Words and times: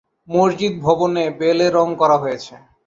মসজিদ 0.29 0.73
ভবনে 0.81 1.23
বেলে 1.39 1.67
রঙ 1.69 1.89
করা 2.01 2.17
হয়েছে। 2.17 2.53